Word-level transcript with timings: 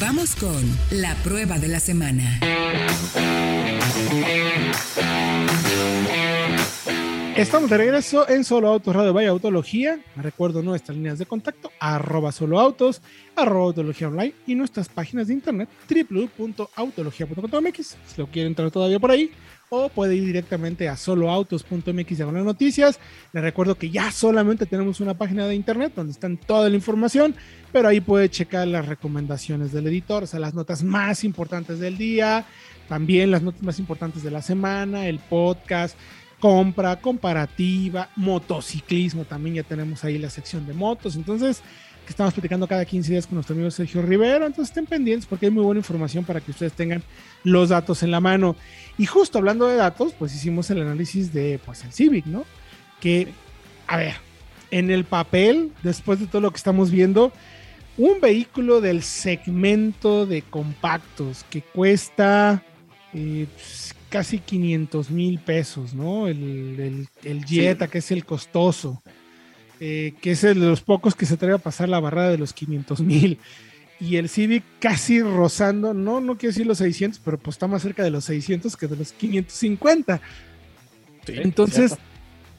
Vamos 0.00 0.34
con 0.34 0.64
la 0.90 1.14
prueba 1.16 1.58
de 1.58 1.68
la 1.68 1.78
semana. 1.78 2.40
Estamos 7.36 7.68
de 7.68 7.76
regreso 7.76 8.26
en 8.26 8.44
Solo 8.44 8.68
Autos 8.68 8.96
Radio 8.96 9.12
Vaya 9.12 9.28
Autología. 9.28 10.00
Recuerdo 10.16 10.62
nuestras 10.62 10.96
líneas 10.96 11.18
de 11.18 11.26
contacto, 11.26 11.70
arroba 11.78 12.32
solo 12.32 12.58
autos, 12.58 13.02
arroba 13.36 13.66
autología 13.66 14.08
online 14.08 14.32
y 14.46 14.54
nuestras 14.54 14.88
páginas 14.88 15.28
de 15.28 15.34
internet 15.34 15.68
www.autologia.com.mx. 15.88 17.96
Si 18.06 18.16
lo 18.16 18.26
quiere 18.26 18.48
entrar 18.48 18.70
todavía 18.70 18.98
por 18.98 19.10
ahí, 19.10 19.30
o 19.72 19.88
puede 19.88 20.16
ir 20.16 20.24
directamente 20.26 20.88
a 20.88 20.96
soloautos.mx 20.96 22.18
las 22.18 22.44
noticias. 22.44 22.98
Les 23.32 23.42
recuerdo 23.42 23.76
que 23.76 23.88
ya 23.88 24.10
solamente 24.10 24.66
tenemos 24.66 24.98
una 24.98 25.14
página 25.14 25.46
de 25.46 25.54
internet 25.54 25.92
donde 25.94 26.12
están 26.12 26.36
toda 26.36 26.68
la 26.68 26.74
información, 26.74 27.36
pero 27.72 27.86
ahí 27.86 28.00
puede 28.00 28.28
checar 28.28 28.66
las 28.66 28.86
recomendaciones 28.86 29.70
del 29.72 29.86
editor, 29.86 30.24
o 30.24 30.26
sea, 30.26 30.40
las 30.40 30.54
notas 30.54 30.82
más 30.82 31.22
importantes 31.22 31.78
del 31.78 31.96
día, 31.96 32.44
también 32.88 33.30
las 33.30 33.42
notas 33.42 33.62
más 33.62 33.78
importantes 33.78 34.24
de 34.24 34.32
la 34.32 34.42
semana, 34.42 35.06
el 35.06 35.20
podcast 35.20 35.96
compra, 36.40 37.00
comparativa, 37.00 38.08
motociclismo, 38.16 39.24
también 39.24 39.56
ya 39.56 39.62
tenemos 39.62 40.02
ahí 40.02 40.18
la 40.18 40.30
sección 40.30 40.66
de 40.66 40.72
motos, 40.72 41.14
entonces 41.14 41.62
que 42.10 42.12
estamos 42.12 42.34
platicando 42.34 42.66
cada 42.66 42.84
15 42.84 43.12
días 43.12 43.24
con 43.24 43.36
nuestro 43.36 43.54
amigo 43.54 43.70
Sergio 43.70 44.02
Rivero, 44.02 44.44
entonces 44.44 44.70
estén 44.70 44.84
pendientes 44.84 45.26
porque 45.26 45.46
hay 45.46 45.52
muy 45.52 45.62
buena 45.62 45.78
información 45.78 46.24
para 46.24 46.40
que 46.40 46.50
ustedes 46.50 46.72
tengan 46.72 47.04
los 47.44 47.68
datos 47.68 48.02
en 48.02 48.10
la 48.10 48.18
mano. 48.18 48.56
Y 48.98 49.06
justo 49.06 49.38
hablando 49.38 49.68
de 49.68 49.76
datos, 49.76 50.12
pues 50.18 50.34
hicimos 50.34 50.68
el 50.70 50.82
análisis 50.82 51.32
de 51.32 51.60
pues 51.64 51.84
el 51.84 51.92
Civic, 51.92 52.26
¿no? 52.26 52.44
Que, 53.00 53.28
a 53.86 53.96
ver, 53.96 54.14
en 54.72 54.90
el 54.90 55.04
papel, 55.04 55.70
después 55.84 56.18
de 56.18 56.26
todo 56.26 56.40
lo 56.40 56.50
que 56.50 56.56
estamos 56.56 56.90
viendo, 56.90 57.32
un 57.96 58.20
vehículo 58.20 58.80
del 58.80 59.04
segmento 59.04 60.26
de 60.26 60.42
compactos 60.42 61.44
que 61.48 61.62
cuesta 61.62 62.64
eh, 63.14 63.46
casi 64.08 64.40
500 64.40 65.10
mil 65.10 65.38
pesos, 65.38 65.94
¿no? 65.94 66.26
El, 66.26 67.06
el, 67.22 67.44
Jetta, 67.44 67.86
que 67.86 67.98
es 67.98 68.10
el 68.10 68.24
costoso, 68.24 69.00
eh, 69.80 70.12
que 70.20 70.32
es 70.32 70.44
el 70.44 70.60
de 70.60 70.66
los 70.66 70.82
pocos 70.82 71.14
que 71.14 71.24
se 71.24 71.34
atreve 71.34 71.54
a 71.54 71.58
pasar 71.58 71.88
la 71.88 72.00
barrera 72.00 72.28
de 72.28 72.38
los 72.38 72.52
500 72.52 73.00
mil. 73.00 73.38
Y 73.98 74.16
el 74.16 74.28
Civic 74.28 74.62
casi 74.78 75.22
rozando, 75.22 75.92
no, 75.94 76.20
no 76.20 76.36
quiero 76.36 76.52
decir 76.52 76.66
los 76.66 76.78
600, 76.78 77.20
pero 77.24 77.38
pues 77.38 77.56
está 77.56 77.66
más 77.66 77.82
cerca 77.82 78.02
de 78.02 78.10
los 78.10 78.24
600 78.24 78.76
que 78.76 78.86
de 78.86 78.96
los 78.96 79.12
550. 79.12 80.20
Entonces, 81.26 81.96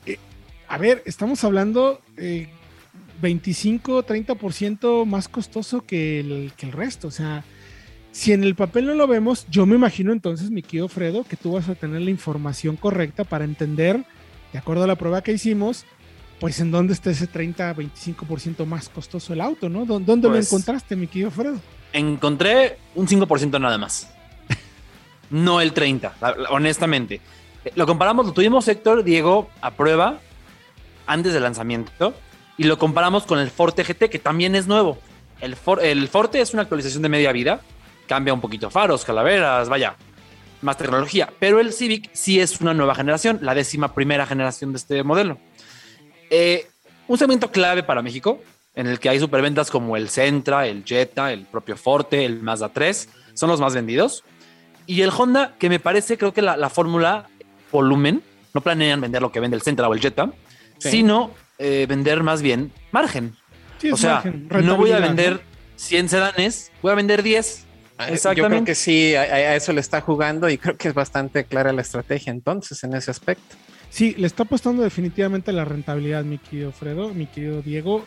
eh, 0.05 0.17
a 0.67 0.77
ver, 0.77 1.01
estamos 1.05 1.43
hablando 1.43 2.01
eh, 2.17 2.47
25, 3.21 4.05
30% 4.05 5.05
más 5.05 5.27
costoso 5.27 5.85
que 5.85 6.19
el, 6.19 6.51
que 6.57 6.65
el 6.65 6.71
resto. 6.71 7.07
O 7.07 7.11
sea, 7.11 7.43
si 8.11 8.33
en 8.33 8.43
el 8.43 8.55
papel 8.55 8.85
no 8.85 8.95
lo 8.95 9.07
vemos, 9.07 9.47
yo 9.49 9.65
me 9.65 9.75
imagino 9.75 10.11
entonces, 10.11 10.51
mi 10.51 10.61
querido 10.61 10.87
Fredo, 10.87 11.23
que 11.23 11.37
tú 11.37 11.53
vas 11.53 11.69
a 11.69 11.75
tener 11.75 12.01
la 12.01 12.09
información 12.09 12.75
correcta 12.75 13.23
para 13.23 13.45
entender, 13.45 14.03
de 14.53 14.59
acuerdo 14.59 14.83
a 14.83 14.87
la 14.87 14.95
prueba 14.95 15.23
que 15.23 15.31
hicimos, 15.33 15.85
pues 16.41 16.59
en 16.59 16.71
dónde 16.71 16.93
está 16.93 17.11
ese 17.11 17.27
30, 17.27 17.75
25% 17.75 18.65
más 18.65 18.89
costoso 18.89 19.31
el 19.31 19.41
auto, 19.41 19.69
¿no? 19.69 19.85
¿Dónde 19.85 20.27
lo 20.27 20.33
pues, 20.33 20.51
encontraste, 20.51 20.95
mi 20.95 21.05
querido 21.05 21.29
Fredo? 21.29 21.59
Encontré 21.93 22.79
un 22.95 23.07
5% 23.07 23.61
nada 23.61 23.77
más. 23.77 24.11
no 25.29 25.61
el 25.61 25.71
30, 25.71 26.15
honestamente. 26.49 27.21
Lo 27.75 27.85
comparamos, 27.85 28.25
lo 28.25 28.33
tuvimos 28.33 28.67
Héctor, 28.67 29.03
Diego, 29.03 29.51
a 29.61 29.71
prueba 29.71 30.19
antes 31.05 31.31
del 31.31 31.43
lanzamiento 31.43 32.15
y 32.57 32.63
lo 32.63 32.79
comparamos 32.79 33.23
con 33.25 33.37
el 33.37 33.51
Forte 33.51 33.83
GT, 33.83 34.09
que 34.09 34.17
también 34.17 34.55
es 34.55 34.65
nuevo. 34.65 34.97
El, 35.41 35.55
el 35.83 36.07
Forte 36.07 36.41
es 36.41 36.53
una 36.53 36.63
actualización 36.63 37.03
de 37.03 37.09
media 37.09 37.31
vida 37.31 37.61
cambia 38.07 38.33
un 38.33 38.41
poquito 38.41 38.69
faros, 38.69 39.05
calaveras, 39.05 39.69
vaya, 39.69 39.95
más 40.61 40.75
tecnología. 40.75 41.31
Pero 41.39 41.61
el 41.61 41.71
Civic 41.71 42.09
sí 42.11 42.41
es 42.41 42.59
una 42.59 42.73
nueva 42.73 42.93
generación, 42.93 43.39
la 43.41 43.55
décima 43.55 43.93
primera 43.93 44.25
generación 44.25 44.73
de 44.73 44.79
este 44.79 45.03
modelo. 45.03 45.37
Eh, 46.31 46.67
un 47.07 47.17
segmento 47.17 47.51
clave 47.51 47.83
para 47.83 48.01
México, 48.01 48.41
en 48.73 48.87
el 48.87 48.99
que 48.99 49.09
hay 49.09 49.19
superventas 49.19 49.69
como 49.69 49.95
el 49.95 50.09
Centra, 50.09 50.65
el 50.65 50.83
Jetta, 50.83 51.31
el 51.31 51.45
propio 51.45 51.77
Forte, 51.77 52.25
el 52.25 52.41
Mazda 52.41 52.69
3, 52.69 53.09
son 53.35 53.49
los 53.49 53.59
más 53.59 53.75
vendidos. 53.75 54.23
Y 54.87 55.01
el 55.01 55.11
Honda, 55.15 55.53
que 55.59 55.69
me 55.69 55.79
parece, 55.79 56.17
creo 56.17 56.33
que 56.33 56.41
la, 56.41 56.69
fórmula 56.69 57.29
volumen, 57.71 58.23
no 58.53 58.61
planean 58.61 58.99
vender 58.99 59.21
lo 59.21 59.31
que 59.31 59.39
vende 59.39 59.55
el 59.55 59.61
Centra 59.61 59.87
o 59.87 59.93
el 59.93 59.99
Jetta, 59.99 60.31
sino 60.79 61.31
eh, 61.59 61.85
vender 61.87 62.23
más 62.23 62.41
bien 62.41 62.73
margen. 62.91 63.35
o 63.91 63.97
sea, 63.97 64.23
no 64.49 64.77
voy 64.77 64.91
a 64.91 64.99
vender 64.99 65.41
100 65.75 66.09
sedanes, 66.09 66.71
voy 66.81 66.93
a 66.93 66.95
vender 66.95 67.21
10 67.21 67.67
yo 68.35 68.47
creo 68.47 68.63
que 68.63 68.75
sí, 68.75 69.15
a, 69.15 69.55
eso 69.55 69.73
le 69.73 69.81
está 69.81 70.01
jugando 70.01 70.49
y 70.49 70.57
creo 70.57 70.77
que 70.77 70.87
es 70.87 70.93
bastante 70.93 71.45
clara 71.45 71.71
la 71.71 71.81
estrategia 71.81 72.31
entonces 72.31 72.83
en 72.83 72.93
ese 72.95 73.11
aspecto. 73.11 73.55
Sí, 73.91 74.15
le 74.17 74.25
está 74.25 74.43
apostando 74.43 74.83
definitivamente 74.83 75.51
la 75.51 75.65
rentabilidad, 75.65 76.23
mi 76.23 76.37
querido 76.37 76.71
Fredo, 76.71 77.13
mi 77.13 77.27
querido 77.27 77.61
Diego. 77.61 78.05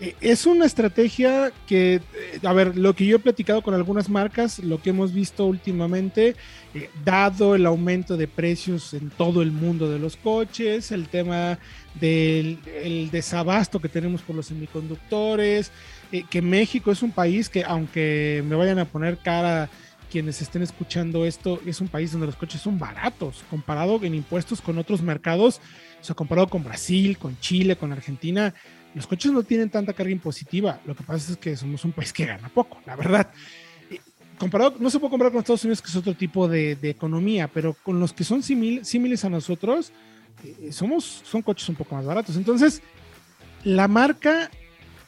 Eh, 0.00 0.14
es 0.20 0.46
una 0.46 0.64
estrategia 0.64 1.52
que, 1.66 1.94
eh, 1.96 2.00
a 2.44 2.52
ver, 2.52 2.76
lo 2.76 2.94
que 2.94 3.04
yo 3.04 3.16
he 3.16 3.18
platicado 3.18 3.60
con 3.60 3.74
algunas 3.74 4.08
marcas, 4.08 4.60
lo 4.60 4.80
que 4.80 4.90
hemos 4.90 5.12
visto 5.12 5.44
últimamente, 5.46 6.36
eh, 6.72 6.88
dado 7.04 7.56
el 7.56 7.66
aumento 7.66 8.16
de 8.16 8.28
precios 8.28 8.94
en 8.94 9.10
todo 9.10 9.42
el 9.42 9.50
mundo 9.50 9.90
de 9.90 9.98
los 9.98 10.16
coches, 10.16 10.92
el 10.92 11.08
tema 11.08 11.58
del 12.00 12.58
desabasto 13.10 13.80
que 13.80 13.88
tenemos 13.88 14.22
por 14.22 14.36
los 14.36 14.46
semiconductores, 14.46 15.72
que 16.30 16.42
México 16.42 16.92
es 16.92 17.02
un 17.02 17.10
país 17.10 17.48
que, 17.48 17.64
aunque 17.64 18.44
me 18.46 18.54
vayan 18.54 18.78
a 18.78 18.84
poner 18.84 19.18
cara 19.18 19.68
quienes 20.14 20.40
estén 20.40 20.62
escuchando 20.62 21.24
esto, 21.24 21.60
es 21.66 21.80
un 21.80 21.88
país 21.88 22.12
donde 22.12 22.28
los 22.28 22.36
coches 22.36 22.60
son 22.60 22.78
baratos, 22.78 23.42
comparado 23.50 23.98
en 24.04 24.14
impuestos 24.14 24.60
con 24.60 24.78
otros 24.78 25.02
mercados, 25.02 25.60
o 26.00 26.04
sea, 26.04 26.14
comparado 26.14 26.46
con 26.46 26.62
Brasil, 26.62 27.18
con 27.18 27.36
Chile, 27.40 27.74
con 27.74 27.90
Argentina, 27.90 28.54
los 28.94 29.08
coches 29.08 29.32
no 29.32 29.42
tienen 29.42 29.70
tanta 29.70 29.92
carga 29.92 30.12
impositiva. 30.12 30.78
Lo 30.86 30.94
que 30.94 31.02
pasa 31.02 31.32
es 31.32 31.36
que 31.36 31.56
somos 31.56 31.84
un 31.84 31.90
país 31.90 32.12
que 32.12 32.26
gana 32.26 32.48
poco, 32.48 32.80
la 32.86 32.94
verdad. 32.94 33.28
Comparado, 34.38 34.76
no 34.78 34.88
se 34.88 35.00
puede 35.00 35.10
comparar 35.10 35.32
con 35.32 35.40
Estados 35.40 35.64
Unidos, 35.64 35.82
que 35.82 35.88
es 35.88 35.96
otro 35.96 36.14
tipo 36.14 36.46
de, 36.46 36.78
economía, 36.84 37.48
pero 37.48 37.74
con 37.82 37.98
los 37.98 38.12
que 38.12 38.22
son 38.22 38.44
similares 38.44 39.24
a 39.24 39.30
nosotros, 39.30 39.90
eh, 40.44 40.70
somos, 40.70 41.22
son 41.24 41.42
coches 41.42 41.68
un 41.68 41.74
poco 41.74 41.96
más 41.96 42.04
baratos. 42.04 42.36
Entonces, 42.36 42.82
la 43.64 43.88
marca 43.88 44.48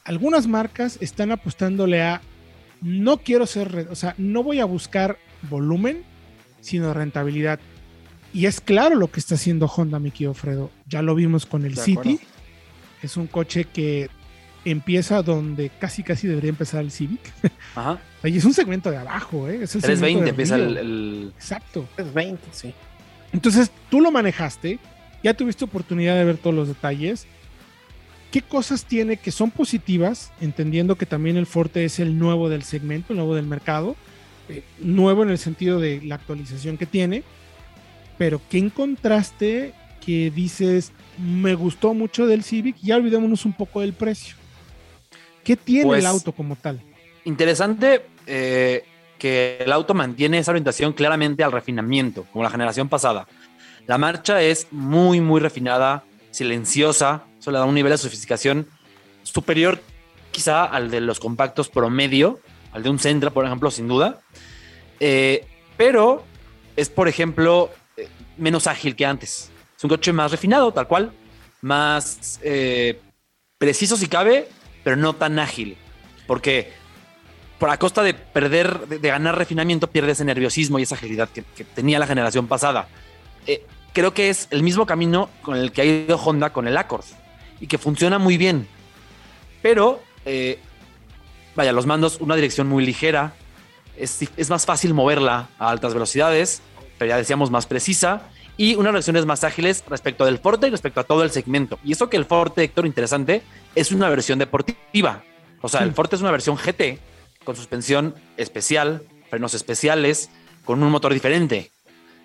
algunas 0.03 0.47
marcas 0.47 0.97
están 0.99 1.31
apostándole 1.31 2.01
a 2.01 2.21
no 2.81 3.17
quiero 3.17 3.45
ser, 3.45 3.87
o 3.89 3.95
sea, 3.95 4.15
no 4.17 4.43
voy 4.43 4.59
a 4.59 4.65
buscar 4.65 5.17
volumen, 5.49 6.03
sino 6.61 6.93
rentabilidad. 6.93 7.59
Y 8.33 8.45
es 8.45 8.61
claro 8.61 8.95
lo 8.95 9.09
que 9.09 9.19
está 9.19 9.35
haciendo 9.35 9.67
Honda, 9.67 9.99
mi 9.99 10.11
querido 10.11 10.33
Fredo. 10.33 10.71
Ya 10.87 11.01
lo 11.01 11.15
vimos 11.15 11.45
con 11.45 11.65
el 11.65 11.77
City. 11.77 12.19
Es 13.01 13.17
un 13.17 13.27
coche 13.27 13.65
que 13.65 14.09
empieza 14.65 15.21
donde 15.21 15.69
casi 15.69 16.03
casi 16.03 16.27
debería 16.27 16.49
empezar 16.49 16.81
el 16.81 16.91
Civic. 16.91 17.21
Ajá. 17.75 17.99
y 18.23 18.37
es 18.37 18.45
un 18.45 18.53
segmento 18.53 18.91
de 18.91 18.97
abajo, 18.97 19.47
¿eh? 19.47 19.63
Es 19.63 19.75
el 19.75 19.81
320 19.81 20.29
empieza 20.29 20.55
el, 20.55 20.77
el, 20.77 21.33
Exacto. 21.35 21.87
320, 21.95 22.47
sí. 22.51 22.73
Entonces, 23.31 23.71
tú 23.89 24.01
lo 24.01 24.11
manejaste, 24.11 24.79
ya 25.23 25.33
tuviste 25.33 25.65
oportunidad 25.65 26.15
de 26.15 26.25
ver 26.25 26.37
todos 26.37 26.55
los 26.55 26.67
detalles 26.67 27.27
¿Qué 28.31 28.41
cosas 28.41 28.85
tiene 28.85 29.17
que 29.17 29.31
son 29.31 29.51
positivas, 29.51 30.31
entendiendo 30.41 30.95
que 30.95 31.05
también 31.05 31.37
el 31.37 31.45
Forte 31.45 31.85
es 31.85 31.99
el 31.99 32.19
nuevo 32.19 32.49
del 32.49 32.63
segmento, 32.63 33.13
el 33.13 33.17
nuevo 33.17 33.35
del 33.35 33.45
mercado, 33.45 33.95
eh, 34.49 34.63
nuevo 34.79 35.23
en 35.23 35.29
el 35.29 35.37
sentido 35.37 35.79
de 35.79 36.01
la 36.03 36.15
actualización 36.15 36.77
que 36.77 36.85
tiene, 36.85 37.23
pero 38.17 38.41
¿qué 38.49 38.57
encontraste 38.57 39.73
que 40.05 40.31
dices, 40.31 40.91
me 41.17 41.55
gustó 41.55 41.93
mucho 41.93 42.27
del 42.27 42.43
Civic? 42.43 42.77
Ya 42.81 42.97
olvidémonos 42.97 43.45
un 43.45 43.53
poco 43.53 43.81
del 43.81 43.93
precio. 43.93 44.35
¿Qué 45.43 45.55
tiene 45.55 45.83
el 45.83 45.87
pues, 45.87 46.05
auto 46.05 46.31
como 46.33 46.55
tal? 46.55 46.81
Interesante 47.23 48.05
eh, 48.25 48.83
que 49.17 49.57
el 49.59 49.71
auto 49.71 49.93
mantiene 49.93 50.39
esa 50.39 50.51
orientación 50.51 50.93
claramente 50.93 51.43
al 51.43 51.51
refinamiento, 51.51 52.25
como 52.31 52.43
la 52.43 52.49
generación 52.49 52.89
pasada. 52.89 53.27
La 53.85 53.97
marcha 53.97 54.41
es 54.41 54.67
muy, 54.71 55.21
muy 55.21 55.39
refinada, 55.39 56.03
silenciosa, 56.31 57.23
le 57.51 57.59
da 57.59 57.65
un 57.65 57.75
nivel 57.75 57.91
de 57.91 57.97
sofisticación 57.97 58.67
superior 59.23 59.81
quizá 60.31 60.65
al 60.65 60.91
de 60.91 61.01
los 61.01 61.19
compactos 61.19 61.69
promedio, 61.69 62.39
al 62.71 62.83
de 62.83 62.89
un 62.89 62.99
Centra, 62.99 63.31
por 63.31 63.45
ejemplo, 63.45 63.71
sin 63.71 63.87
duda. 63.87 64.19
Eh, 64.99 65.45
pero 65.77 66.23
es, 66.75 66.89
por 66.89 67.07
ejemplo, 67.07 67.71
eh, 67.95 68.07
menos 68.37 68.67
ágil 68.67 68.95
que 68.95 69.05
antes. 69.05 69.51
Es 69.75 69.83
un 69.83 69.89
coche 69.89 70.13
más 70.13 70.31
refinado, 70.31 70.71
tal 70.71 70.87
cual, 70.87 71.11
más 71.61 72.39
eh, 72.43 72.99
preciso 73.57 73.97
si 73.97 74.07
cabe, 74.07 74.47
pero 74.83 74.95
no 74.95 75.13
tan 75.13 75.39
ágil. 75.39 75.77
Porque 76.27 76.71
por 77.57 77.69
a 77.69 77.77
costa 77.77 78.03
de 78.03 78.13
perder, 78.13 78.87
de, 78.87 79.07
ganar 79.07 79.37
refinamiento, 79.37 79.87
pierde 79.87 80.11
ese 80.11 80.25
nerviosismo 80.25 80.77
y 80.77 80.83
esa 80.83 80.95
agilidad 80.95 81.29
que, 81.29 81.43
que 81.43 81.63
tenía 81.63 81.97
la 81.97 82.05
generación 82.05 82.47
pasada 82.47 82.87
creo 83.97 84.13
que 84.13 84.29
es 84.29 84.47
el 84.51 84.61
mismo 84.61 84.85
camino 84.85 85.27
con 85.41 85.57
el 85.57 85.71
que 85.71 85.81
ha 85.81 85.85
ido 85.85 86.17
Honda 86.17 86.51
con 86.51 86.67
el 86.67 86.77
Accord 86.77 87.03
y 87.59 87.67
que 87.67 87.77
funciona 87.77 88.19
muy 88.19 88.37
bien. 88.37 88.67
Pero, 89.61 90.01
eh, 90.25 90.59
vaya, 91.55 91.71
los 91.71 91.85
mandos, 91.85 92.17
una 92.19 92.35
dirección 92.35 92.67
muy 92.67 92.85
ligera, 92.85 93.33
es, 93.95 94.19
es 94.37 94.49
más 94.49 94.65
fácil 94.65 94.93
moverla 94.93 95.49
a 95.57 95.69
altas 95.69 95.93
velocidades, 95.93 96.61
pero 96.97 97.09
ya 97.09 97.17
decíamos 97.17 97.51
más 97.51 97.65
precisa 97.65 98.29
y 98.57 98.75
unas 98.75 98.91
reacciones 98.91 99.25
más 99.25 99.43
ágiles 99.43 99.83
respecto 99.87 100.25
del 100.25 100.39
Forte 100.39 100.67
y 100.67 100.71
respecto 100.71 100.99
a 100.99 101.03
todo 101.03 101.23
el 101.23 101.31
segmento. 101.31 101.79
Y 101.83 101.91
eso 101.93 102.09
que 102.09 102.17
el 102.17 102.25
Forte, 102.25 102.63
Héctor, 102.63 102.87
interesante, 102.87 103.43
es 103.75 103.91
una 103.91 104.09
versión 104.09 104.39
deportiva. 104.39 105.23
O 105.61 105.69
sea, 105.69 105.81
el 105.83 105.93
Forte 105.93 106.15
es 106.15 106.21
una 106.21 106.31
versión 106.31 106.57
GT 106.57 106.99
con 107.43 107.55
suspensión 107.55 108.15
especial, 108.35 109.03
frenos 109.29 109.53
especiales, 109.53 110.29
con 110.65 110.81
un 110.83 110.91
motor 110.91 111.13
diferente. 111.13 111.71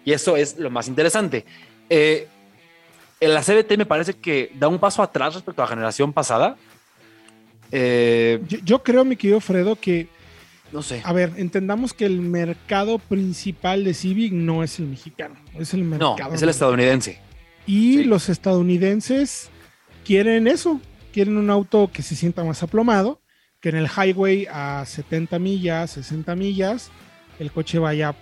Y 0.04 0.12
eso 0.12 0.36
es 0.36 0.58
lo 0.58 0.70
más 0.70 0.88
interesante. 0.88 1.44
Eh, 1.90 2.28
la 3.28 3.42
CBT 3.42 3.76
me 3.78 3.86
parece 3.86 4.14
que 4.14 4.52
da 4.54 4.68
un 4.68 4.78
paso 4.78 5.02
atrás 5.02 5.34
respecto 5.34 5.62
a 5.62 5.66
la 5.66 5.70
generación 5.70 6.12
pasada. 6.12 6.56
Eh, 7.70 8.40
yo, 8.48 8.58
yo, 8.64 8.82
creo, 8.82 9.04
mi 9.04 9.16
querido 9.16 9.40
Fredo, 9.40 9.76
que. 9.76 10.08
No 10.72 10.82
sé. 10.82 11.02
A 11.04 11.12
ver, 11.12 11.32
entendamos 11.36 11.92
que 11.92 12.06
el 12.06 12.20
mercado 12.20 12.98
principal 12.98 13.84
de 13.84 13.94
Civic 13.94 14.32
no 14.32 14.62
es 14.62 14.78
el 14.78 14.86
mexicano, 14.86 15.36
es 15.58 15.74
el 15.74 15.84
mercado. 15.84 16.16
No, 16.18 16.34
es 16.34 16.42
el 16.42 16.48
estadounidense. 16.48 17.20
Y 17.66 17.98
sí. 17.98 18.04
los 18.04 18.28
estadounidenses 18.28 19.50
quieren 20.04 20.46
eso, 20.46 20.80
quieren 21.12 21.36
un 21.36 21.50
auto 21.50 21.90
que 21.92 22.02
se 22.02 22.16
sienta 22.16 22.42
más 22.42 22.62
aplomado, 22.62 23.20
que 23.60 23.68
en 23.68 23.76
el 23.76 23.86
highway 23.86 24.46
a 24.50 24.84
70 24.86 25.38
millas, 25.38 25.90
60 25.92 26.34
millas, 26.34 26.90
el 27.38 27.52
coche 27.52 27.78
vaya 27.78 28.14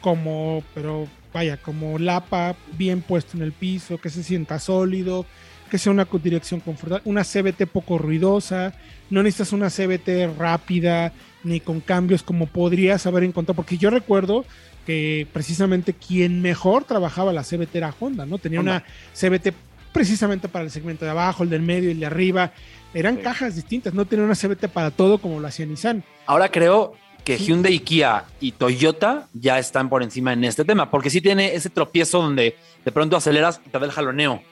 como, 0.00 0.64
pero 0.74 1.06
vaya, 1.32 1.56
como 1.56 1.98
lapa, 1.98 2.56
bien 2.76 3.02
puesto 3.02 3.36
en 3.36 3.42
el 3.42 3.52
piso, 3.52 3.98
que 3.98 4.10
se 4.10 4.22
sienta 4.22 4.58
sólido, 4.58 5.26
que 5.70 5.78
sea 5.78 5.92
una 5.92 6.06
dirección 6.22 6.60
confortable, 6.60 7.02
una 7.04 7.24
CBT 7.24 7.66
poco 7.66 7.98
ruidosa, 7.98 8.74
no 9.08 9.22
necesitas 9.22 9.52
una 9.52 9.70
CBT 9.70 10.36
rápida 10.38 11.12
ni 11.44 11.60
con 11.60 11.80
cambios 11.80 12.22
como 12.22 12.46
podrías 12.46 13.06
haber 13.06 13.24
encontrado, 13.24 13.56
porque 13.56 13.78
yo 13.78 13.90
recuerdo 13.90 14.44
que 14.86 15.26
precisamente 15.32 15.94
quien 15.94 16.42
mejor 16.42 16.84
trabajaba 16.84 17.32
la 17.32 17.44
CBT 17.44 17.76
era 17.76 17.94
Honda, 17.98 18.26
¿no? 18.26 18.38
Tenía 18.38 18.60
Honda. 18.60 18.84
una 18.84 18.84
CBT 19.14 19.54
precisamente 19.92 20.48
para 20.48 20.64
el 20.64 20.70
segmento 20.70 21.04
de 21.04 21.10
abajo, 21.10 21.42
el 21.42 21.50
del 21.50 21.62
medio 21.62 21.88
y 21.88 21.92
el 21.92 22.00
de 22.00 22.06
arriba, 22.06 22.52
eran 22.94 23.16
sí. 23.16 23.22
cajas 23.22 23.56
distintas, 23.56 23.94
no 23.94 24.04
tenía 24.04 24.24
una 24.24 24.34
CBT 24.34 24.68
para 24.68 24.90
todo 24.90 25.18
como 25.18 25.40
lo 25.40 25.46
hacía 25.46 25.66
Nissan. 25.66 26.02
Ahora 26.26 26.48
creo 26.50 26.94
que. 27.20 27.38
Hyundai, 27.38 27.78
Kia 27.80 28.24
y 28.40 28.52
Toyota 28.52 29.28
ya 29.32 29.58
están 29.58 29.88
por 29.88 30.02
encima 30.02 30.32
en 30.32 30.44
este 30.44 30.64
tema, 30.64 30.90
porque 30.90 31.10
sí 31.10 31.20
tiene 31.20 31.54
ese 31.54 31.70
tropiezo 31.70 32.22
donde 32.22 32.56
de 32.84 32.92
pronto 32.92 33.16
aceleras 33.16 33.60
y 33.64 33.70
te 33.70 33.78
da 33.78 33.86
el 33.86 33.92
jaloneo 33.92 34.42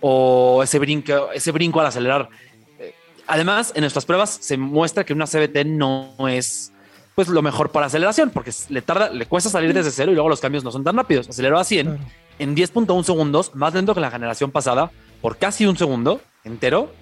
o 0.00 0.62
ese 0.62 0.78
brinco, 0.78 1.30
ese 1.32 1.50
brinco 1.50 1.80
al 1.80 1.86
acelerar. 1.86 2.28
Además, 3.26 3.72
en 3.74 3.80
nuestras 3.80 4.04
pruebas 4.04 4.36
se 4.40 4.58
muestra 4.58 5.04
que 5.04 5.14
una 5.14 5.26
CBT 5.26 5.64
no 5.64 6.14
es 6.28 6.72
pues 7.14 7.28
lo 7.28 7.42
mejor 7.42 7.70
para 7.70 7.86
aceleración, 7.86 8.30
porque 8.30 8.50
le 8.68 8.82
tarda, 8.82 9.08
le 9.08 9.26
cuesta 9.26 9.48
salir 9.48 9.72
desde 9.72 9.90
cero 9.90 10.10
y 10.10 10.14
luego 10.14 10.28
los 10.28 10.40
cambios 10.40 10.64
no 10.64 10.72
son 10.72 10.82
tan 10.84 10.96
rápidos. 10.96 11.28
Aceleró 11.28 11.58
a 11.58 11.64
100 11.64 11.86
claro. 11.86 12.02
en 12.38 12.56
10.1 12.56 13.04
segundos, 13.04 13.54
más 13.54 13.72
lento 13.72 13.94
que 13.94 14.00
la 14.00 14.10
generación 14.10 14.50
pasada, 14.50 14.90
por 15.22 15.36
casi 15.36 15.64
un 15.64 15.76
segundo 15.76 16.20
entero. 16.42 16.92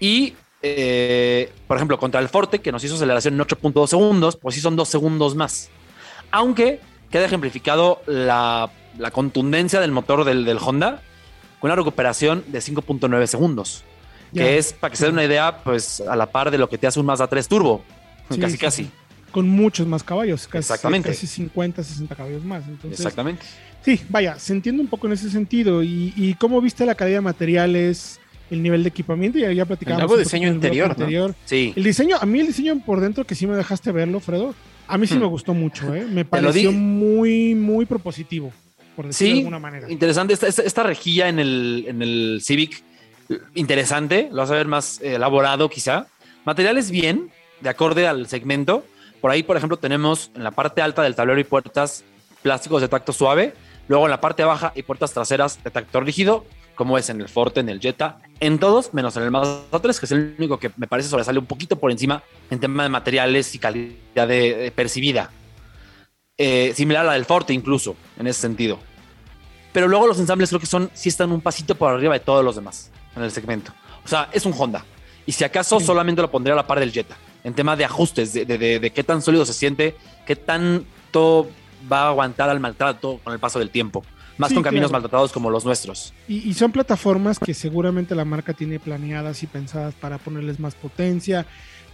Y 0.00 0.34
eh, 0.62 1.52
por 1.66 1.76
ejemplo, 1.76 1.98
contra 1.98 2.20
el 2.20 2.28
Forte, 2.28 2.60
que 2.60 2.72
nos 2.72 2.82
hizo 2.82 2.96
aceleración 2.96 3.34
en 3.34 3.40
8.2 3.40 3.86
segundos, 3.86 4.36
pues 4.36 4.54
sí 4.54 4.60
son 4.60 4.76
dos 4.76 4.88
segundos 4.88 5.34
más. 5.34 5.70
Aunque 6.30 6.80
queda 7.10 7.26
ejemplificado 7.26 8.02
la, 8.06 8.70
la 8.98 9.10
contundencia 9.10 9.80
del 9.80 9.92
motor 9.92 10.24
del, 10.24 10.44
del, 10.44 10.58
Honda 10.58 11.02
con 11.60 11.70
una 11.70 11.76
recuperación 11.76 12.44
de 12.48 12.58
5.9 12.58 13.26
segundos. 13.26 13.84
Que 14.34 14.58
es, 14.58 14.74
para 14.74 14.90
que 14.90 14.96
se 14.98 15.06
den 15.06 15.14
una 15.14 15.24
idea, 15.24 15.62
pues 15.64 16.02
a 16.02 16.14
la 16.14 16.26
par 16.26 16.50
de 16.50 16.58
lo 16.58 16.68
que 16.68 16.76
te 16.76 16.86
hace 16.86 17.00
un 17.00 17.06
Mazda 17.06 17.28
3 17.28 17.48
Turbo. 17.48 17.82
Sí, 18.30 18.38
casi, 18.38 18.52
sí, 18.52 18.58
casi. 18.58 18.84
Sí. 18.84 18.90
Con 19.30 19.48
muchos 19.48 19.86
más 19.86 20.02
caballos. 20.02 20.46
Casi, 20.46 20.58
Exactamente. 20.58 21.08
Casi 21.08 21.26
50, 21.26 21.82
60 21.82 22.14
caballos 22.14 22.44
más. 22.44 22.68
Entonces, 22.68 23.00
Exactamente. 23.00 23.46
Sí, 23.82 24.02
vaya, 24.10 24.38
se 24.38 24.52
entiende 24.52 24.82
un 24.82 24.88
poco 24.88 25.06
en 25.06 25.14
ese 25.14 25.30
sentido. 25.30 25.82
¿Y, 25.82 26.12
y 26.14 26.34
cómo 26.34 26.60
viste 26.60 26.84
la 26.84 26.94
calidad 26.94 27.18
de 27.18 27.22
materiales? 27.22 28.20
El 28.50 28.62
nivel 28.62 28.82
de 28.82 28.88
equipamiento, 28.88 29.38
ya, 29.38 29.52
ya 29.52 29.64
platicamos. 29.64 30.00
El 30.00 30.06
nuevo 30.06 30.18
diseño 30.18 30.48
interior, 30.48 30.90
interior. 30.90 31.30
¿no? 31.30 31.36
Sí. 31.44 31.72
El 31.76 31.84
diseño, 31.84 32.16
a 32.20 32.26
mí 32.26 32.40
el 32.40 32.46
diseño 32.46 32.80
por 32.84 33.00
dentro, 33.00 33.24
que 33.24 33.34
sí 33.34 33.46
me 33.46 33.56
dejaste 33.56 33.92
verlo, 33.92 34.20
Fredo, 34.20 34.54
a 34.86 34.98
mí 34.98 35.06
sí 35.06 35.16
hmm. 35.16 35.20
me 35.20 35.26
gustó 35.26 35.54
mucho, 35.54 35.94
¿eh? 35.94 36.06
Me 36.06 36.24
pareció 36.24 36.72
muy, 36.72 37.54
muy 37.54 37.86
propositivo, 37.86 38.52
por 38.96 39.06
decirlo 39.06 39.28
sí, 39.28 39.32
de 39.34 39.38
alguna 39.40 39.58
manera. 39.58 39.90
Interesante, 39.90 40.34
esta, 40.34 40.46
esta, 40.46 40.62
esta 40.62 40.82
rejilla 40.82 41.28
en 41.28 41.38
el, 41.38 41.84
en 41.88 42.02
el 42.02 42.40
Civic, 42.42 42.82
interesante, 43.54 44.28
lo 44.30 44.38
vas 44.38 44.50
a 44.50 44.54
ver 44.54 44.66
más 44.66 45.00
elaborado 45.00 45.68
quizá. 45.68 46.06
Materiales 46.44 46.90
bien, 46.90 47.30
de 47.60 47.68
acorde 47.68 48.06
al 48.06 48.26
segmento. 48.28 48.84
Por 49.20 49.30
ahí, 49.30 49.42
por 49.42 49.56
ejemplo, 49.56 49.76
tenemos 49.76 50.30
en 50.34 50.44
la 50.44 50.52
parte 50.52 50.80
alta 50.80 51.02
del 51.02 51.14
tablero 51.14 51.40
y 51.40 51.44
puertas 51.44 52.04
plásticos 52.42 52.80
de 52.80 52.88
tacto 52.88 53.12
suave, 53.12 53.52
luego 53.88 54.06
en 54.06 54.10
la 54.10 54.20
parte 54.20 54.44
baja 54.44 54.72
y 54.74 54.82
puertas 54.82 55.12
traseras 55.12 55.62
de 55.62 55.70
tacto 55.70 56.00
rígido, 56.00 56.46
como 56.78 56.96
es 56.96 57.10
en 57.10 57.20
el 57.20 57.28
Forte, 57.28 57.58
en 57.58 57.68
el 57.68 57.80
Jetta, 57.80 58.20
en 58.38 58.60
todos, 58.60 58.94
menos 58.94 59.16
en 59.16 59.24
el 59.24 59.32
Mazda 59.32 59.80
3, 59.82 59.98
que 59.98 60.06
es 60.06 60.12
el 60.12 60.36
único 60.38 60.60
que 60.60 60.70
me 60.76 60.86
parece 60.86 61.08
sobresale 61.08 61.40
un 61.40 61.46
poquito 61.46 61.74
por 61.74 61.90
encima 61.90 62.22
en 62.50 62.60
tema 62.60 62.84
de 62.84 62.88
materiales 62.88 63.52
y 63.56 63.58
calidad 63.58 64.28
de, 64.28 64.54
de 64.54 64.70
percibida. 64.70 65.32
Eh, 66.38 66.72
similar 66.76 67.02
a 67.02 67.08
la 67.08 67.12
del 67.14 67.24
Forte 67.24 67.52
incluso, 67.52 67.96
en 68.16 68.28
ese 68.28 68.40
sentido. 68.40 68.78
Pero 69.72 69.88
luego 69.88 70.06
los 70.06 70.20
ensambles 70.20 70.50
creo 70.50 70.60
que 70.60 70.66
son, 70.66 70.88
sí 70.94 71.08
están 71.08 71.32
un 71.32 71.40
pasito 71.40 71.74
por 71.74 71.92
arriba 71.92 72.14
de 72.14 72.20
todos 72.20 72.44
los 72.44 72.54
demás 72.54 72.92
en 73.16 73.24
el 73.24 73.32
segmento. 73.32 73.72
O 74.04 74.08
sea, 74.08 74.28
es 74.32 74.46
un 74.46 74.54
Honda. 74.56 74.84
Y 75.26 75.32
si 75.32 75.42
acaso 75.42 75.80
sí. 75.80 75.84
solamente 75.84 76.22
lo 76.22 76.30
pondría 76.30 76.52
a 76.52 76.56
la 76.56 76.66
par 76.68 76.78
del 76.78 76.92
Jetta, 76.92 77.16
en 77.42 77.54
tema 77.54 77.74
de 77.74 77.86
ajustes, 77.86 78.32
de, 78.32 78.44
de, 78.44 78.56
de, 78.56 78.78
de 78.78 78.90
qué 78.92 79.02
tan 79.02 79.20
sólido 79.20 79.44
se 79.44 79.52
siente, 79.52 79.96
qué 80.24 80.36
tanto 80.36 81.50
va 81.92 82.02
a 82.02 82.08
aguantar 82.10 82.48
al 82.48 82.60
maltrato 82.60 83.18
con 83.24 83.32
el 83.32 83.40
paso 83.40 83.58
del 83.58 83.70
tiempo 83.70 84.04
más 84.38 84.48
sí, 84.48 84.54
con 84.54 84.62
caminos 84.62 84.88
claro. 84.88 85.02
maltratados 85.02 85.32
como 85.32 85.50
los 85.50 85.64
nuestros. 85.64 86.14
Y, 86.26 86.48
y, 86.48 86.54
son 86.54 86.72
plataformas 86.72 87.38
que 87.38 87.54
seguramente 87.54 88.14
la 88.14 88.24
marca 88.24 88.54
tiene 88.54 88.78
planeadas 88.78 89.42
y 89.42 89.46
pensadas 89.46 89.94
para 89.94 90.18
ponerles 90.18 90.58
más 90.60 90.74
potencia. 90.74 91.46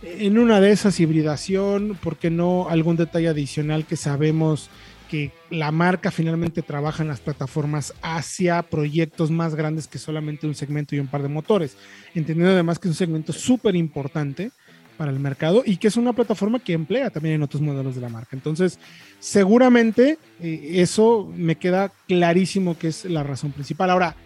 En 0.02 0.38
una 0.38 0.61
de 0.61 0.70
esas 0.70 1.00
hibridación, 1.00 1.99
¿por 2.02 2.17
qué 2.17 2.31
no 2.31 2.69
algún 2.69 2.96
detalle 2.96 3.29
adicional 3.29 3.87
que 3.87 3.96
sabemos 3.96 4.69
que 5.11 5.32
la 5.50 5.70
marca 5.70 6.11
finalmente 6.11 6.62
trabaja 6.62 7.02
en 7.02 7.08
las 7.08 7.20
plataformas 7.20 7.94
hacia 8.02 8.62
proyectos 8.62 9.31
más 9.31 9.55
grandes 9.55 9.87
que 9.87 9.99
solamente 9.99 10.46
un 10.46 10.55
segmento 10.55 10.94
y 10.94 10.99
un 10.99 11.06
par 11.06 11.23
de 11.23 11.29
motores? 11.29 11.79
Entendiendo 12.14 12.52
además 12.52 12.79
que 12.79 12.88
es 12.88 12.93
un 12.93 12.99
segmento 12.99 13.32
súper 13.32 13.76
importante 13.76 14.50
para 14.96 15.11
el 15.11 15.19
mercado 15.20 15.62
y 15.64 15.76
que 15.76 15.88
es 15.88 15.96
una 15.96 16.12
plataforma 16.12 16.58
que 16.58 16.73
emplea 16.73 17.11
también 17.11 17.37
en 17.37 17.43
otros 17.43 17.62
modelos 17.62 17.94
de 17.94 18.00
la 18.00 18.08
marca. 18.08 18.37
Entonces, 18.37 18.79
seguramente 19.19 20.19
eh, 20.41 20.72
eso 20.77 21.31
me 21.36 21.56
queda 21.56 21.93
clarísimo 22.08 22.79
que 22.79 22.89
es 22.89 23.05
la 23.05 23.22
razón 23.22 23.53
principal. 23.53 23.91
Ahora, 23.91 24.17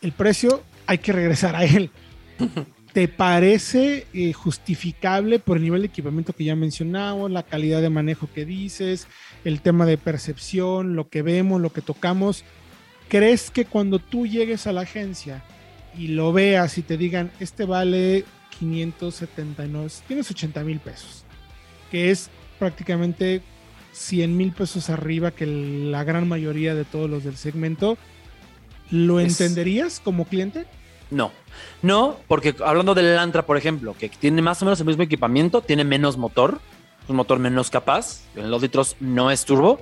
el 0.00 0.12
precio 0.12 0.62
hay 0.86 0.98
que 0.98 1.12
regresar 1.12 1.56
a 1.56 1.64
él. 1.64 1.90
¿Te 2.92 3.06
parece 3.06 4.06
eh, 4.14 4.32
justificable 4.32 5.38
por 5.38 5.58
el 5.58 5.62
nivel 5.62 5.82
de 5.82 5.88
equipamiento 5.88 6.32
que 6.32 6.44
ya 6.44 6.56
mencionamos, 6.56 7.30
la 7.30 7.42
calidad 7.42 7.82
de 7.82 7.90
manejo 7.90 8.28
que 8.34 8.44
dices, 8.44 9.06
el 9.44 9.60
tema 9.60 9.84
de 9.84 9.98
percepción, 9.98 10.96
lo 10.96 11.08
que 11.08 11.22
vemos, 11.22 11.60
lo 11.60 11.70
que 11.70 11.82
tocamos? 11.82 12.44
¿Crees 13.08 13.50
que 13.50 13.66
cuando 13.66 13.98
tú 13.98 14.26
llegues 14.26 14.66
a 14.66 14.72
la 14.72 14.82
agencia 14.82 15.44
y 15.96 16.08
lo 16.08 16.32
veas 16.32 16.78
y 16.78 16.82
te 16.82 16.96
digan, 16.96 17.30
este 17.40 17.64
vale 17.64 18.24
579, 18.58 19.90
tienes 20.06 20.30
80 20.30 20.64
mil 20.64 20.80
pesos, 20.80 21.24
que 21.90 22.10
es 22.10 22.30
prácticamente 22.58 23.42
100 23.92 24.36
mil 24.36 24.52
pesos 24.52 24.90
arriba 24.90 25.30
que 25.30 25.46
la 25.46 26.04
gran 26.04 26.28
mayoría 26.28 26.74
de 26.74 26.84
todos 26.84 27.08
los 27.08 27.24
del 27.24 27.36
segmento. 27.36 27.98
¿Lo 28.90 29.20
es... 29.20 29.40
entenderías 29.40 30.00
como 30.00 30.24
cliente? 30.24 30.66
No, 31.10 31.32
no, 31.82 32.16
porque 32.26 32.54
hablando 32.64 32.94
del 32.94 33.06
Elantra, 33.06 33.46
por 33.46 33.56
ejemplo, 33.56 33.94
que 33.98 34.08
tiene 34.08 34.42
más 34.42 34.60
o 34.60 34.66
menos 34.66 34.80
el 34.80 34.86
mismo 34.86 35.02
equipamiento, 35.02 35.62
tiene 35.62 35.84
menos 35.84 36.18
motor, 36.18 36.60
un 37.08 37.16
motor 37.16 37.38
menos 37.38 37.70
capaz, 37.70 38.24
en 38.36 38.50
los 38.50 38.60
litros 38.60 38.96
no 39.00 39.30
es 39.30 39.44
turbo, 39.46 39.80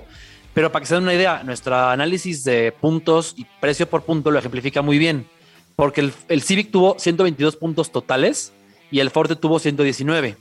pero 0.53 0.71
para 0.71 0.81
que 0.81 0.87
se 0.87 0.95
den 0.95 1.03
una 1.03 1.13
idea, 1.13 1.43
nuestro 1.43 1.75
análisis 1.75 2.45
de 2.45 2.71
puntos 2.71 3.33
y 3.35 3.45
precio 3.59 3.89
por 3.89 4.03
punto 4.03 4.31
lo 4.31 4.39
ejemplifica 4.39 4.81
muy 4.81 4.97
bien, 4.97 5.27
porque 5.77 6.01
el, 6.01 6.13
el 6.27 6.41
Civic 6.41 6.71
tuvo 6.71 6.97
122 6.97 7.55
puntos 7.55 7.91
totales 7.91 8.51
y 8.89 8.99
el 8.99 9.11
Forte 9.11 9.35
tuvo 9.35 9.59
119. 9.59 10.35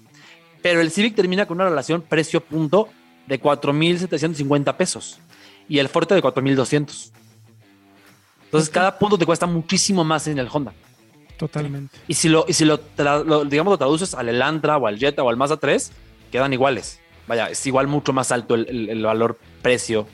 Pero 0.62 0.80
el 0.80 0.90
Civic 0.90 1.14
termina 1.14 1.44
con 1.46 1.58
una 1.58 1.68
relación 1.68 2.00
precio-punto 2.00 2.88
de 3.26 3.40
4.750 3.40 4.74
pesos 4.76 5.18
y 5.68 5.78
el 5.78 5.90
Forte 5.90 6.14
de 6.14 6.22
4.200. 6.22 7.12
Entonces, 8.44 8.70
cada 8.70 8.98
punto 8.98 9.18
te 9.18 9.26
cuesta 9.26 9.44
muchísimo 9.46 10.04
más 10.04 10.26
en 10.26 10.38
el 10.38 10.48
Honda. 10.50 10.72
Totalmente. 11.36 11.98
Y 12.08 12.14
si 12.14 12.30
lo, 12.30 12.46
y 12.48 12.54
si 12.54 12.64
lo, 12.64 12.80
lo, 12.96 13.44
digamos, 13.44 13.72
lo 13.72 13.78
traduces 13.78 14.14
al 14.14 14.30
Elantra 14.30 14.78
o 14.78 14.86
al 14.86 14.98
Jetta 14.98 15.22
o 15.22 15.28
al 15.28 15.36
Mazda 15.36 15.58
3, 15.58 15.92
quedan 16.32 16.54
iguales. 16.54 16.98
Vaya, 17.26 17.50
es 17.50 17.66
igual 17.66 17.88
mucho 17.88 18.14
más 18.14 18.32
alto 18.32 18.54
el, 18.54 18.66
el, 18.70 18.88
el 18.88 19.04
valor 19.04 19.38
precio 19.60 20.06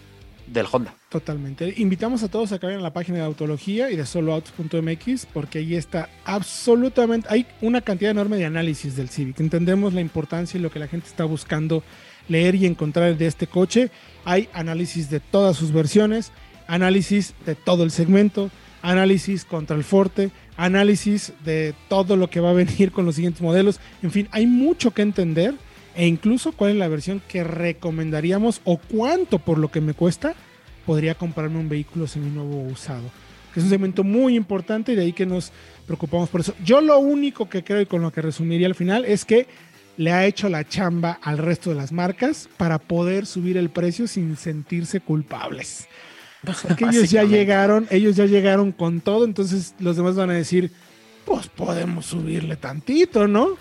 del 0.52 0.66
Honda. 0.70 0.94
Totalmente. 1.08 1.74
Invitamos 1.76 2.22
a 2.22 2.28
todos 2.28 2.52
a 2.52 2.58
que 2.58 2.66
vayan 2.66 2.80
a 2.80 2.84
la 2.84 2.92
página 2.92 3.18
de 3.18 3.24
Autología 3.24 3.90
y 3.90 3.96
de 3.96 4.06
soloautos.mx 4.06 5.26
porque 5.26 5.58
ahí 5.58 5.74
está 5.74 6.08
absolutamente, 6.24 7.28
hay 7.30 7.46
una 7.60 7.80
cantidad 7.80 8.10
enorme 8.10 8.36
de 8.36 8.44
análisis 8.44 8.96
del 8.96 9.08
Civic. 9.08 9.40
Entendemos 9.40 9.94
la 9.94 10.00
importancia 10.00 10.58
y 10.58 10.62
lo 10.62 10.70
que 10.70 10.78
la 10.78 10.88
gente 10.88 11.06
está 11.06 11.24
buscando 11.24 11.82
leer 12.28 12.54
y 12.54 12.66
encontrar 12.66 13.16
de 13.16 13.26
este 13.26 13.46
coche. 13.46 13.90
Hay 14.24 14.48
análisis 14.52 15.10
de 15.10 15.20
todas 15.20 15.56
sus 15.56 15.72
versiones, 15.72 16.32
análisis 16.66 17.34
de 17.46 17.54
todo 17.54 17.84
el 17.84 17.90
segmento, 17.90 18.50
análisis 18.82 19.44
contra 19.44 19.76
el 19.76 19.84
Forte, 19.84 20.30
análisis 20.56 21.32
de 21.44 21.74
todo 21.88 22.16
lo 22.16 22.28
que 22.28 22.40
va 22.40 22.50
a 22.50 22.54
venir 22.54 22.92
con 22.92 23.04
los 23.04 23.16
siguientes 23.16 23.42
modelos. 23.42 23.80
En 24.02 24.10
fin, 24.10 24.28
hay 24.32 24.46
mucho 24.46 24.90
que 24.92 25.02
entender 25.02 25.54
e 25.94 26.06
incluso 26.06 26.52
cuál 26.52 26.72
es 26.72 26.76
la 26.76 26.88
versión 26.88 27.22
que 27.26 27.44
recomendaríamos 27.44 28.60
o 28.64 28.78
cuánto 28.78 29.38
por 29.38 29.58
lo 29.58 29.70
que 29.70 29.80
me 29.80 29.94
cuesta 29.94 30.34
podría 30.86 31.14
comprarme 31.14 31.58
un 31.58 31.68
vehículo 31.68 32.06
seminuevo 32.06 32.62
usado. 32.62 33.10
Que 33.52 33.60
es 33.60 33.64
un 33.64 33.70
segmento 33.70 34.02
muy 34.02 34.34
importante 34.34 34.92
y 34.92 34.94
de 34.96 35.02
ahí 35.02 35.12
que 35.12 35.26
nos 35.26 35.52
preocupamos 35.86 36.28
por 36.28 36.40
eso. 36.40 36.54
Yo 36.64 36.80
lo 36.80 36.98
único 36.98 37.48
que 37.48 37.62
creo 37.62 37.80
y 37.80 37.86
con 37.86 38.02
lo 38.02 38.10
que 38.10 38.22
resumiría 38.22 38.66
al 38.66 38.74
final 38.74 39.04
es 39.04 39.24
que 39.24 39.46
le 39.96 40.12
ha 40.12 40.24
hecho 40.24 40.48
la 40.48 40.66
chamba 40.66 41.18
al 41.22 41.38
resto 41.38 41.70
de 41.70 41.76
las 41.76 41.92
marcas 41.92 42.48
para 42.56 42.78
poder 42.78 43.26
subir 43.26 43.56
el 43.56 43.68
precio 43.68 44.08
sin 44.08 44.36
sentirse 44.36 45.00
culpables. 45.00 45.86
Porque 46.66 46.86
ellos 46.86 47.10
ya 47.10 47.24
llegaron, 47.24 47.86
ellos 47.90 48.16
ya 48.16 48.26
llegaron 48.26 48.72
con 48.72 49.00
todo, 49.00 49.24
entonces 49.24 49.74
los 49.78 49.96
demás 49.96 50.16
van 50.16 50.30
a 50.30 50.34
decir, 50.34 50.72
pues 51.24 51.46
podemos 51.48 52.06
subirle 52.06 52.56
tantito, 52.56 53.28
¿no? 53.28 53.56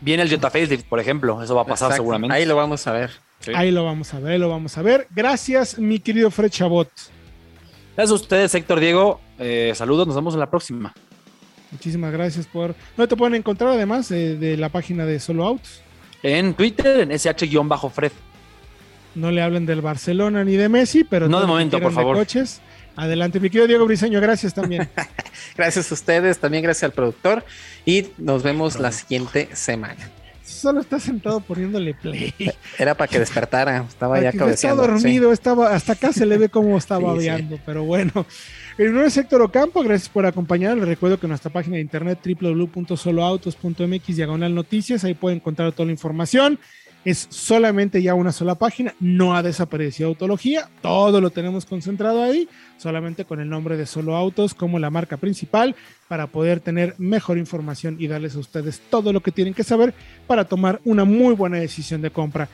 Viene 0.00 0.22
el 0.22 0.28
Jetta 0.28 0.50
Facelift, 0.50 0.86
por 0.86 1.00
ejemplo, 1.00 1.42
eso 1.42 1.54
va 1.54 1.62
a 1.62 1.64
pasar 1.64 1.86
Exacto. 1.86 2.02
seguramente. 2.02 2.34
Ahí 2.36 2.44
lo 2.44 2.56
vamos 2.56 2.86
a 2.86 2.92
ver. 2.92 3.10
Sí. 3.40 3.52
Ahí 3.54 3.70
lo 3.70 3.84
vamos 3.84 4.12
a 4.14 4.20
ver, 4.20 4.32
ahí 4.32 4.38
lo 4.38 4.48
vamos 4.48 4.76
a 4.76 4.82
ver. 4.82 5.08
Gracias, 5.10 5.78
mi 5.78 5.98
querido 5.98 6.30
Fred 6.30 6.50
Chabot. 6.50 6.90
Gracias 7.96 8.10
a 8.10 8.14
ustedes, 8.14 8.54
Héctor 8.54 8.80
Diego. 8.80 9.20
Eh, 9.38 9.72
saludos, 9.74 10.06
nos 10.06 10.16
vemos 10.16 10.34
en 10.34 10.40
la 10.40 10.50
próxima. 10.50 10.94
Muchísimas 11.70 12.12
gracias 12.12 12.46
por. 12.46 12.74
¿No 12.96 13.08
te 13.08 13.16
pueden 13.16 13.34
encontrar 13.34 13.70
además 13.70 14.08
de, 14.08 14.36
de 14.36 14.56
la 14.56 14.68
página 14.68 15.04
de 15.04 15.18
Solo 15.18 15.46
Autos? 15.46 15.80
En 16.22 16.54
Twitter, 16.54 17.00
en 17.00 17.10
SH-Fred. 17.10 18.12
No 19.16 19.30
le 19.32 19.42
hablen 19.42 19.66
del 19.66 19.80
Barcelona 19.80 20.44
ni 20.44 20.54
de 20.56 20.68
Messi, 20.68 21.02
pero 21.02 21.28
No 21.28 21.40
de 21.40 21.46
momento, 21.46 21.80
por 21.80 21.92
favor. 21.92 22.16
de 22.16 22.22
coches. 22.22 22.60
Adelante, 22.94 23.40
mi 23.40 23.50
querido 23.50 23.66
Diego 23.66 23.84
Briseño, 23.86 24.20
gracias 24.20 24.54
también. 24.54 24.88
Gracias 25.56 25.90
a 25.90 25.94
ustedes, 25.94 26.38
también 26.38 26.62
gracias 26.62 26.84
al 26.84 26.92
productor 26.92 27.44
y 27.84 28.06
nos 28.16 28.42
vemos 28.42 28.78
la 28.80 28.90
siguiente 28.92 29.48
semana. 29.52 30.10
Solo 30.42 30.80
está 30.80 30.98
sentado 30.98 31.40
poniéndole 31.40 31.92
play. 31.92 32.32
Era 32.78 32.94
para 32.94 33.08
que 33.08 33.18
despertara, 33.18 33.84
estaba 33.88 34.20
ya 34.20 34.32
cabeceando. 34.32 34.86
dormido, 34.86 35.32
estaba, 35.32 35.74
hasta 35.74 35.92
acá 35.92 36.12
se 36.12 36.24
le 36.24 36.38
ve 36.38 36.48
cómo 36.48 36.78
estaba 36.78 37.18
Sí, 37.20 37.28
pero 37.66 37.84
bueno. 37.84 38.24
El 38.78 38.86
nombre 38.92 39.08
es 39.08 39.16
Héctor 39.16 39.42
Ocampo, 39.42 39.82
gracias 39.82 40.08
por 40.08 40.24
acompañarnos. 40.24 40.80
Les 40.80 40.88
recuerdo 40.88 41.18
que 41.20 41.26
nuestra 41.28 41.50
página 41.50 41.76
de 41.76 41.82
internet 41.82 42.18
www.soloautos.mx 42.24 44.16
diagonal 44.16 44.54
noticias, 44.54 45.04
ahí 45.04 45.14
pueden 45.14 45.38
encontrar 45.38 45.72
toda 45.72 45.86
la 45.86 45.92
información. 45.92 46.58
Es 47.06 47.28
solamente 47.30 48.02
ya 48.02 48.14
una 48.14 48.32
sola 48.32 48.56
página, 48.56 48.92
no 48.98 49.36
ha 49.36 49.42
desaparecido 49.44 50.08
Autología, 50.08 50.68
todo 50.82 51.20
lo 51.20 51.30
tenemos 51.30 51.64
concentrado 51.64 52.20
ahí, 52.20 52.48
solamente 52.78 53.24
con 53.24 53.38
el 53.38 53.48
nombre 53.48 53.76
de 53.76 53.86
Solo 53.86 54.16
Autos 54.16 54.54
como 54.54 54.80
la 54.80 54.90
marca 54.90 55.16
principal 55.16 55.76
para 56.08 56.26
poder 56.26 56.58
tener 56.58 56.96
mejor 56.98 57.38
información 57.38 57.94
y 58.00 58.08
darles 58.08 58.34
a 58.34 58.40
ustedes 58.40 58.82
todo 58.90 59.12
lo 59.12 59.20
que 59.20 59.30
tienen 59.30 59.54
que 59.54 59.62
saber 59.62 59.94
para 60.26 60.46
tomar 60.46 60.80
una 60.84 61.04
muy 61.04 61.36
buena 61.36 61.58
decisión 61.58 62.02
de 62.02 62.10
compra. 62.10 62.48